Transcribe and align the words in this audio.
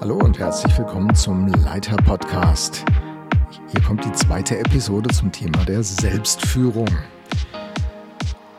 Hallo 0.00 0.14
und 0.18 0.38
herzlich 0.38 0.78
willkommen 0.78 1.12
zum 1.16 1.48
Leiter 1.48 1.96
Podcast. 1.96 2.84
Hier 3.72 3.80
kommt 3.82 4.04
die 4.04 4.12
zweite 4.12 4.56
Episode 4.56 5.12
zum 5.12 5.32
Thema 5.32 5.64
der 5.64 5.82
Selbstführung. 5.82 6.88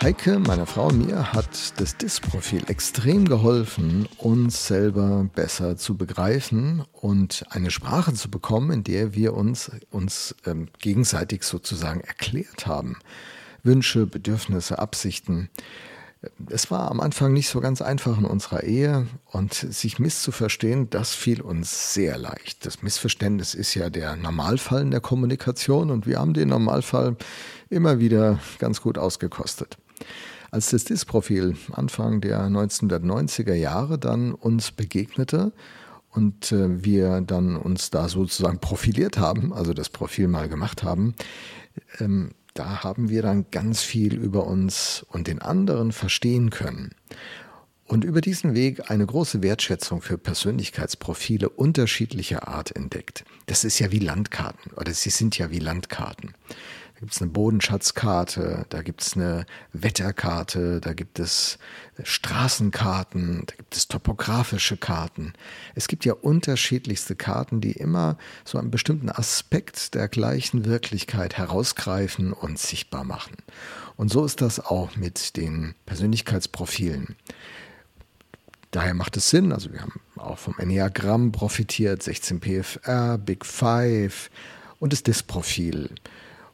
Heike, 0.00 0.38
meine 0.38 0.64
Frau 0.64 0.86
und 0.86 1.06
mir, 1.06 1.32
hat 1.32 1.80
das 1.80 1.96
DIS-Profil 1.96 2.62
extrem 2.68 3.24
geholfen, 3.24 4.08
uns 4.18 4.68
selber 4.68 5.28
besser 5.34 5.76
zu 5.76 5.96
begreifen 5.96 6.84
und 6.92 7.44
eine 7.50 7.72
Sprache 7.72 8.14
zu 8.14 8.30
bekommen, 8.30 8.70
in 8.70 8.84
der 8.84 9.14
wir 9.14 9.34
uns, 9.34 9.72
uns 9.90 10.36
ähm, 10.46 10.68
gegenseitig 10.78 11.42
sozusagen 11.42 12.00
erklärt 12.00 12.68
haben. 12.68 12.96
Wünsche, 13.64 14.06
Bedürfnisse, 14.06 14.78
Absichten. 14.78 15.50
Es 16.48 16.70
war 16.70 16.90
am 16.90 17.00
Anfang 17.00 17.32
nicht 17.32 17.48
so 17.48 17.60
ganz 17.60 17.82
einfach 17.82 18.18
in 18.18 18.24
unserer 18.24 18.62
Ehe 18.62 19.06
und 19.30 19.54
sich 19.54 19.98
misszuverstehen, 19.98 20.90
das 20.90 21.14
fiel 21.14 21.40
uns 21.40 21.94
sehr 21.94 22.18
leicht. 22.18 22.66
Das 22.66 22.82
Missverständnis 22.82 23.54
ist 23.54 23.74
ja 23.74 23.90
der 23.90 24.16
Normalfall 24.16 24.82
in 24.82 24.90
der 24.90 25.00
Kommunikation 25.00 25.90
und 25.90 26.06
wir 26.06 26.18
haben 26.18 26.34
den 26.34 26.48
Normalfall 26.48 27.16
immer 27.70 27.98
wieder 27.98 28.38
ganz 28.58 28.80
gut 28.80 28.98
ausgekostet. 28.98 29.76
Als 30.50 30.70
das 30.70 30.84
DIS-Profil 30.84 31.56
Anfang 31.72 32.20
der 32.20 32.46
1990er 32.46 33.54
Jahre 33.54 33.98
dann 33.98 34.32
uns 34.32 34.70
begegnete 34.70 35.52
und 36.10 36.52
äh, 36.52 36.84
wir 36.84 37.20
dann 37.22 37.56
uns 37.56 37.90
da 37.90 38.08
sozusagen 38.08 38.60
profiliert 38.60 39.18
haben, 39.18 39.52
also 39.52 39.74
das 39.74 39.88
Profil 39.88 40.28
mal 40.28 40.48
gemacht 40.48 40.84
haben, 40.84 41.14
ähm, 41.98 42.30
da 42.54 42.84
haben 42.84 43.08
wir 43.08 43.22
dann 43.22 43.46
ganz 43.50 43.82
viel 43.82 44.14
über 44.14 44.46
uns 44.46 45.04
und 45.10 45.26
den 45.26 45.42
anderen 45.42 45.92
verstehen 45.92 46.50
können. 46.50 46.94
Und 47.86 48.04
über 48.04 48.20
diesen 48.20 48.54
Weg 48.54 48.90
eine 48.90 49.04
große 49.04 49.42
Wertschätzung 49.42 50.00
für 50.00 50.16
Persönlichkeitsprofile 50.16 51.50
unterschiedlicher 51.50 52.48
Art 52.48 52.74
entdeckt. 52.74 53.24
Das 53.46 53.64
ist 53.64 53.78
ja 53.78 53.92
wie 53.92 53.98
Landkarten 53.98 54.72
oder 54.72 54.94
sie 54.94 55.10
sind 55.10 55.36
ja 55.36 55.50
wie 55.50 55.58
Landkarten. 55.58 56.32
Gibt 57.04 57.16
es 57.16 57.20
eine 57.20 57.32
Bodenschatzkarte, 57.32 58.64
da 58.70 58.80
gibt 58.80 59.02
es 59.02 59.12
eine 59.14 59.44
Wetterkarte, 59.74 60.80
da 60.80 60.94
gibt 60.94 61.18
es 61.18 61.58
Straßenkarten, 62.02 63.42
da 63.44 63.56
gibt 63.56 63.76
es 63.76 63.88
topografische 63.88 64.78
Karten. 64.78 65.34
Es 65.74 65.86
gibt 65.86 66.06
ja 66.06 66.14
unterschiedlichste 66.14 67.14
Karten, 67.14 67.60
die 67.60 67.72
immer 67.72 68.16
so 68.46 68.56
einen 68.56 68.70
bestimmten 68.70 69.10
Aspekt 69.10 69.94
der 69.94 70.08
gleichen 70.08 70.64
Wirklichkeit 70.64 71.36
herausgreifen 71.36 72.32
und 72.32 72.58
sichtbar 72.58 73.04
machen. 73.04 73.36
Und 73.96 74.10
so 74.10 74.24
ist 74.24 74.40
das 74.40 74.58
auch 74.58 74.96
mit 74.96 75.36
den 75.36 75.74
Persönlichkeitsprofilen. 75.84 77.16
Daher 78.70 78.94
macht 78.94 79.18
es 79.18 79.28
Sinn, 79.28 79.52
also 79.52 79.70
wir 79.74 79.82
haben 79.82 80.00
auch 80.16 80.38
vom 80.38 80.54
Enneagramm 80.56 81.32
profitiert, 81.32 82.02
16 82.02 82.40
PFR, 82.40 83.18
Big 83.18 83.44
Five 83.44 84.30
und 84.78 84.94
das 84.94 85.02
DIS-Profil. 85.02 85.90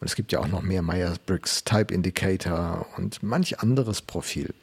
Und 0.00 0.06
es 0.06 0.14
gibt 0.14 0.32
ja 0.32 0.40
auch 0.40 0.48
noch 0.48 0.62
mehr 0.62 0.82
Myers-Briggs 0.82 1.64
Type 1.64 1.92
Indicator 1.92 2.86
und 2.96 3.22
manch 3.22 3.60
anderes 3.60 4.02
Profil. 4.02 4.54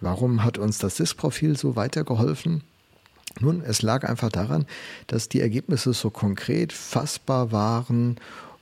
Warum 0.00 0.42
hat 0.44 0.58
uns 0.58 0.78
das 0.78 0.96
DIS-Profil 0.96 1.56
so 1.56 1.76
weitergeholfen? 1.76 2.62
Nun, 3.40 3.62
es 3.62 3.82
lag 3.82 4.04
einfach 4.08 4.30
daran, 4.30 4.66
dass 5.06 5.28
die 5.28 5.40
Ergebnisse 5.40 5.92
so 5.92 6.10
konkret 6.10 6.72
fassbar 6.72 7.52
waren 7.52 8.16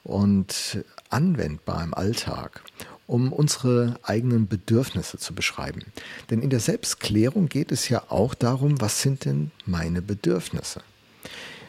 und 0.04 0.82
anwendbar 1.10 1.84
im 1.84 1.94
Alltag, 1.94 2.62
um 3.06 3.32
unsere 3.32 3.98
eigenen 4.02 4.48
Bedürfnisse 4.48 5.18
zu 5.18 5.34
beschreiben. 5.34 5.84
Denn 6.30 6.40
in 6.42 6.50
der 6.50 6.60
Selbstklärung 6.60 7.48
geht 7.48 7.70
es 7.70 7.88
ja 7.88 8.04
auch 8.08 8.34
darum, 8.34 8.80
was 8.80 9.02
sind 9.02 9.24
denn 9.24 9.50
meine 9.66 10.00
Bedürfnisse? 10.00 10.80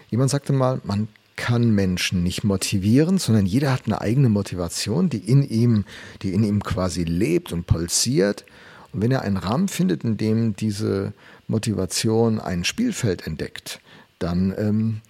Jemand 0.09 0.30
sagte 0.30 0.53
mal, 0.53 0.80
man 0.84 1.08
kann 1.36 1.73
Menschen 1.73 2.23
nicht 2.23 2.44
motivieren, 2.44 3.17
sondern 3.17 3.45
jeder 3.45 3.72
hat 3.72 3.84
eine 3.86 4.02
eigene 4.02 4.30
Motivation, 4.30 5.09
die 5.09 5.17
in 5.17 5.44
ihm, 5.44 5.86
die 6.22 6.34
in 6.34 6.44
ihm 6.44 6.63
quasi 6.63 7.03
lebt 7.03 7.52
und 7.52 7.66
pulsiert. 7.66 8.46
Und 8.91 9.02
wenn 9.02 9.12
er 9.12 9.24
einen 9.24 9.38
Rahmen 9.38 9.68
findet, 9.68 10.03
in 10.03 10.18
dem 10.18 10.56
diese 10.56 11.13
Motivation 11.47 12.40
ein 12.40 12.63
Spielfeld 12.63 13.25
entdeckt, 13.25 13.80
dann 14.19 14.53
ähm, 14.58 15.02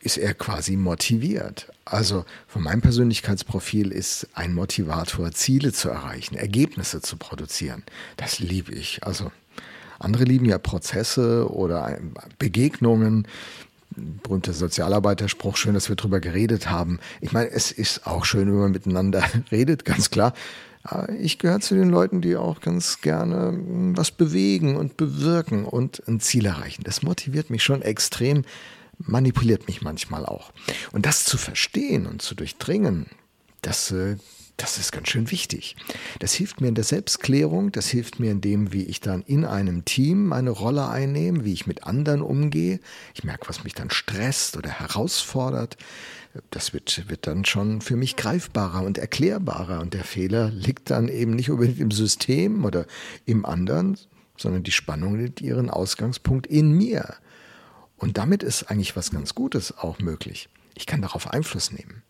ist 0.00 0.18
er 0.18 0.34
quasi 0.34 0.76
motiviert. 0.76 1.72
Also 1.84 2.24
von 2.46 2.62
meinem 2.62 2.80
Persönlichkeitsprofil 2.80 3.92
ist 3.92 4.28
ein 4.34 4.54
Motivator, 4.54 5.32
Ziele 5.32 5.72
zu 5.72 5.88
erreichen, 5.88 6.36
Ergebnisse 6.36 7.00
zu 7.00 7.16
produzieren. 7.16 7.82
Das 8.16 8.38
liebe 8.38 8.72
ich. 8.72 9.02
Also 9.04 9.30
andere 9.98 10.24
lieben 10.24 10.46
ja 10.46 10.58
Prozesse 10.58 11.48
oder 11.50 11.98
Begegnungen 12.38 13.26
berühmter 14.22 14.52
Sozialarbeiterspruch, 14.52 15.56
schön, 15.56 15.74
dass 15.74 15.88
wir 15.88 15.96
drüber 15.96 16.20
geredet 16.20 16.70
haben. 16.70 16.98
Ich 17.20 17.32
meine, 17.32 17.50
es 17.50 17.70
ist 17.72 18.06
auch 18.06 18.24
schön, 18.24 18.48
wenn 18.48 18.58
man 18.58 18.72
miteinander 18.72 19.22
redet, 19.52 19.84
ganz 19.84 20.10
klar. 20.10 20.34
Ich 21.20 21.38
gehöre 21.38 21.60
zu 21.60 21.76
den 21.76 21.90
Leuten, 21.90 22.20
die 22.22 22.36
auch 22.36 22.60
ganz 22.60 23.00
gerne 23.00 23.56
was 23.96 24.10
bewegen 24.10 24.76
und 24.76 24.96
bewirken 24.96 25.64
und 25.64 26.02
ein 26.08 26.18
Ziel 26.18 26.44
erreichen. 26.46 26.82
Das 26.82 27.02
motiviert 27.02 27.50
mich 27.50 27.62
schon 27.62 27.82
extrem, 27.82 28.44
manipuliert 28.98 29.68
mich 29.68 29.82
manchmal 29.82 30.26
auch. 30.26 30.52
Und 30.90 31.06
das 31.06 31.24
zu 31.24 31.38
verstehen 31.38 32.06
und 32.06 32.20
zu 32.20 32.34
durchdringen, 32.34 33.06
das 33.62 33.92
äh, 33.92 34.16
das 34.62 34.78
ist 34.78 34.92
ganz 34.92 35.08
schön 35.08 35.32
wichtig. 35.32 35.74
Das 36.20 36.34
hilft 36.34 36.60
mir 36.60 36.68
in 36.68 36.76
der 36.76 36.84
Selbstklärung, 36.84 37.72
das 37.72 37.88
hilft 37.88 38.20
mir 38.20 38.30
in 38.30 38.40
dem, 38.40 38.72
wie 38.72 38.84
ich 38.84 39.00
dann 39.00 39.22
in 39.22 39.44
einem 39.44 39.84
Team 39.84 40.28
meine 40.28 40.50
Rolle 40.50 40.88
einnehme, 40.88 41.44
wie 41.44 41.52
ich 41.52 41.66
mit 41.66 41.82
anderen 41.82 42.22
umgehe. 42.22 42.78
Ich 43.12 43.24
merke, 43.24 43.48
was 43.48 43.64
mich 43.64 43.74
dann 43.74 43.90
stresst 43.90 44.56
oder 44.56 44.70
herausfordert. 44.70 45.76
Das 46.50 46.72
wird, 46.72 47.08
wird 47.08 47.26
dann 47.26 47.44
schon 47.44 47.80
für 47.80 47.96
mich 47.96 48.14
greifbarer 48.14 48.84
und 48.84 48.98
erklärbarer. 48.98 49.80
Und 49.80 49.94
der 49.94 50.04
Fehler 50.04 50.50
liegt 50.50 50.90
dann 50.90 51.08
eben 51.08 51.34
nicht 51.34 51.50
unbedingt 51.50 51.80
im 51.80 51.90
System 51.90 52.64
oder 52.64 52.86
im 53.26 53.44
anderen, 53.44 53.98
sondern 54.36 54.62
die 54.62 54.70
Spannung 54.70 55.18
liegt 55.18 55.40
ihren 55.40 55.70
Ausgangspunkt 55.70 56.46
in 56.46 56.70
mir. 56.70 57.16
Und 57.96 58.16
damit 58.16 58.44
ist 58.44 58.70
eigentlich 58.70 58.94
was 58.94 59.10
ganz 59.10 59.34
Gutes 59.34 59.76
auch 59.76 59.98
möglich. 59.98 60.48
Ich 60.76 60.86
kann 60.86 61.02
darauf 61.02 61.32
Einfluss 61.32 61.72
nehmen. 61.72 62.02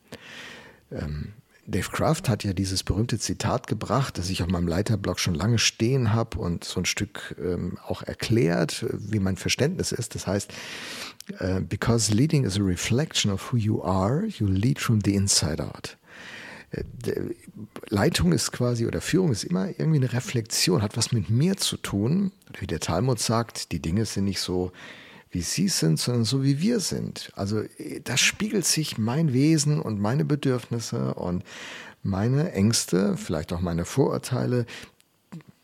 Dave 1.67 1.91
Kraft 1.91 2.29
hat 2.29 2.43
ja 2.43 2.53
dieses 2.53 2.83
berühmte 2.83 3.19
Zitat 3.19 3.69
gebracht, 3.69 4.19
das 4.19 4.31
ich 4.31 4.43
auf 4.43 4.49
meinem 4.49 4.67
Leiterblock 4.67 5.21
schon 5.21 5.35
lange 5.35 5.59
stehen 5.59 6.13
habe 6.13 6.39
und 6.39 6.65
so 6.65 6.81
ein 6.81 6.85
Stück 6.85 7.37
ähm, 7.41 7.79
auch 7.87 8.03
erklärt, 8.03 8.85
wie 8.91 9.21
mein 9.21 9.37
Verständnis 9.37 9.93
ist. 9.93 10.17
Das 10.17 10.27
heißt, 10.27 10.53
äh, 11.39 11.61
because 11.61 12.13
leading 12.13 12.45
is 12.45 12.59
a 12.59 12.63
reflection 12.63 13.33
of 13.33 13.53
who 13.53 13.57
you 13.57 13.83
are, 13.83 14.27
you 14.27 14.47
lead 14.47 14.81
from 14.81 15.01
the 15.05 15.15
inside 15.15 15.63
out. 15.63 15.97
Äh, 16.73 16.83
Leitung 17.89 18.33
ist 18.33 18.51
quasi 18.51 18.87
oder 18.87 19.01
Führung 19.01 19.31
ist 19.31 19.45
immer 19.45 19.69
irgendwie 19.69 19.99
eine 19.99 20.13
Reflexion, 20.13 20.83
hat 20.83 20.97
was 20.97 21.13
mit 21.13 21.31
mir 21.31 21.57
zu 21.57 21.77
tun. 21.77 22.33
Wie 22.59 22.67
der 22.67 22.81
Talmud 22.81 23.21
sagt, 23.21 23.71
die 23.71 23.81
Dinge 23.81 24.05
sind 24.05 24.25
nicht 24.25 24.41
so 24.41 24.73
wie 25.33 25.43
sie 25.43 25.69
sind, 25.69 25.99
sondern 25.99 26.25
so 26.25 26.45
wie 26.45 26.61
wir 26.61 26.79
sind. 26.79 27.33
Also 27.35 27.63
da 28.05 28.17
spiegelt 28.17 28.67
sich 28.67 28.99
mein 28.99 29.33
Wesen 29.33 29.81
und 29.81 29.99
meine 29.99 30.25
Bedürfnisse 30.25 31.15
und 31.15 31.43
meine 32.03 32.53
Ängste, 32.53 33.17
vielleicht 33.17 33.53
auch 33.53 33.61
meine 33.61 33.85
Vorurteile, 33.85 34.67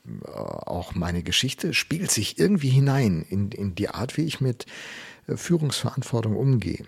äh, 0.06 0.30
auch 0.30 0.94
meine 0.94 1.22
Geschichte, 1.22 1.74
spiegelt 1.74 2.10
sich 2.10 2.38
irgendwie 2.38 2.70
hinein 2.70 3.24
in, 3.28 3.50
in 3.50 3.74
die 3.74 3.90
Art, 3.90 4.16
wie 4.16 4.24
ich 4.24 4.40
mit 4.40 4.66
äh, 5.26 5.36
Führungsverantwortung 5.36 6.36
umgehe. 6.36 6.84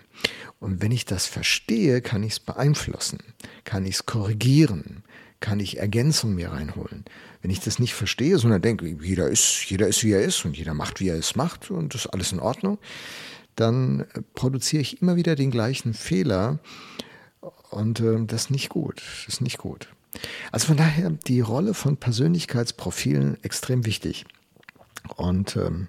Und 0.59 0.81
wenn 0.81 0.91
ich 0.91 1.05
das 1.05 1.27
verstehe, 1.27 2.01
kann 2.01 2.23
ich 2.23 2.33
es 2.33 2.39
beeinflussen, 2.39 3.19
kann 3.63 3.85
ich 3.85 3.95
es 3.95 4.05
korrigieren, 4.05 5.03
kann 5.41 5.59
ich 5.59 5.79
Ergänzungen 5.79 6.35
mir 6.35 6.51
reinholen. 6.51 7.03
Wenn 7.41 7.51
ich 7.51 7.59
das 7.59 7.79
nicht 7.79 7.93
verstehe, 7.93 8.37
sondern 8.37 8.61
denke, 8.61 8.87
jeder 9.01 9.27
ist, 9.27 9.65
jeder 9.69 9.87
ist, 9.87 10.03
wie 10.03 10.13
er 10.13 10.21
ist 10.21 10.45
und 10.45 10.55
jeder 10.55 10.73
macht, 10.73 11.01
wie 11.01 11.09
er 11.09 11.17
es 11.17 11.35
macht 11.35 11.69
und 11.69 11.93
das 11.93 12.05
ist 12.05 12.13
alles 12.13 12.31
in 12.31 12.39
Ordnung, 12.39 12.77
dann 13.55 14.01
äh, 14.13 14.21
produziere 14.33 14.81
ich 14.81 15.01
immer 15.01 15.17
wieder 15.17 15.35
den 15.35 15.51
gleichen 15.51 15.93
Fehler 15.93 16.59
und 17.69 17.99
äh, 17.99 18.23
das 18.25 18.43
ist 18.43 18.51
nicht 18.51 18.69
gut. 18.69 19.01
Das 19.25 19.35
ist 19.35 19.41
nicht 19.41 19.57
gut. 19.57 19.89
Also 20.51 20.67
von 20.67 20.77
daher 20.77 21.09
die 21.09 21.41
Rolle 21.41 21.73
von 21.73 21.97
Persönlichkeitsprofilen 21.97 23.43
extrem 23.43 23.85
wichtig. 23.85 24.25
Und 25.15 25.55
ähm, 25.55 25.87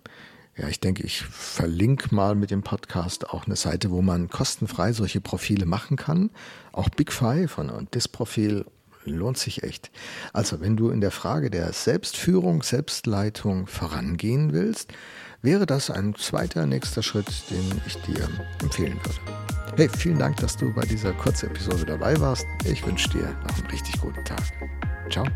ja, 0.57 0.69
ich 0.69 0.81
denke, 0.81 1.03
ich 1.03 1.23
verlinke 1.23 2.15
mal 2.15 2.35
mit 2.35 2.51
dem 2.51 2.63
Podcast 2.63 3.29
auch 3.31 3.47
eine 3.47 3.57
Seite, 3.57 3.91
wo 3.91 4.03
man 4.03 4.29
kostenfrei 4.29 4.93
solche 4.93 5.21
Profile 5.21 5.67
machen 5.67 5.97
kann. 5.97 6.31
Auch 6.73 6.89
Big 6.89 7.13
Five 7.13 7.59
und 7.59 7.89
das 7.95 8.07
Profil 8.07 8.67
lohnt 9.05 9.39
sich 9.39 9.63
echt. 9.63 9.91
Also, 10.33 10.61
wenn 10.61 10.77
du 10.77 10.91
in 10.91 11.01
der 11.01 11.11
Frage 11.11 11.51
der 11.51 11.73
Selbstführung, 11.73 12.63
Selbstleitung 12.63 13.67
vorangehen 13.67 14.53
willst, 14.53 14.93
wäre 15.43 15.67
das 15.67 15.91
ein 15.91 16.15
zweiter 16.15 16.67
nächster 16.67 17.03
Schritt, 17.03 17.29
den 17.51 17.81
ich 17.87 17.97
dir 18.03 18.29
empfehlen 18.61 18.99
würde. 19.05 19.43
Hey, 19.77 19.89
vielen 19.89 20.19
Dank, 20.19 20.37
dass 20.37 20.57
du 20.57 20.73
bei 20.75 20.83
dieser 20.83 21.13
Kurzepisode 21.15 21.87
dabei 21.87 22.19
warst. 22.21 22.45
Ich 22.65 22.87
wünsche 22.87 23.09
dir 23.09 23.35
noch 23.49 23.59
einen 23.59 23.71
richtig 23.71 24.01
guten 24.01 24.25
Tag. 24.25 24.43
Ciao. 25.11 25.27